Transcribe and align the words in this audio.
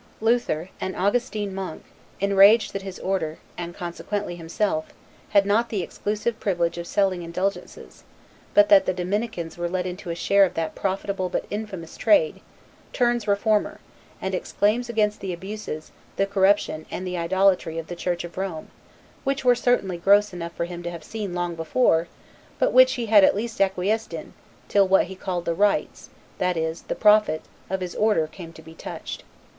Luther, 0.19 0.69
an 0.79 0.95
Augustine 0.95 1.53
monk, 1.53 1.83
enraged 2.19 2.73
that 2.73 2.81
his 2.81 2.97
order, 2.97 3.37
and 3.55 3.75
consequently 3.75 4.35
himself, 4.35 4.87
had 5.29 5.45
not 5.45 5.69
the 5.69 5.83
exclusive 5.83 6.39
privilege 6.39 6.79
of 6.79 6.87
selling 6.87 7.21
indulgences, 7.21 8.03
but 8.55 8.67
that 8.69 8.87
the 8.87 8.95
Dominicans 8.95 9.59
were 9.59 9.69
let 9.69 9.85
into 9.85 10.09
a 10.09 10.15
share 10.15 10.43
of 10.43 10.55
that 10.55 10.73
profitable 10.73 11.29
but 11.29 11.45
infamous 11.51 11.97
trade, 11.97 12.41
turns 12.93 13.27
reformer, 13.27 13.79
and 14.19 14.33
exclaims 14.33 14.89
against 14.89 15.19
the 15.19 15.31
abuses, 15.33 15.91
the 16.15 16.25
corruption, 16.25 16.87
and 16.89 17.05
the 17.05 17.15
idolatry, 17.15 17.77
of 17.77 17.85
the 17.85 17.95
church 17.95 18.23
of 18.23 18.39
Rome; 18.39 18.69
which 19.23 19.45
were 19.45 19.53
certainly 19.53 19.99
gross 19.99 20.33
enough 20.33 20.53
for 20.53 20.65
him 20.65 20.81
to 20.81 20.89
have 20.89 21.03
seen 21.03 21.35
long 21.35 21.53
before, 21.53 22.07
but 22.57 22.73
which 22.73 22.93
he 22.93 23.05
had 23.05 23.23
at 23.23 23.35
least 23.35 23.61
acquiesced 23.61 24.15
in, 24.15 24.33
till 24.67 24.87
what 24.87 25.03
he 25.05 25.15
called 25.15 25.45
the 25.45 25.53
rights, 25.53 26.09
that 26.39 26.57
is, 26.57 26.81
the 26.81 26.95
profit, 26.95 27.43
of 27.69 27.81
his 27.81 27.93
order 27.93 28.25
came 28.25 28.51
to 28.53 28.63
be 28.63 28.73
touched. 28.73 29.23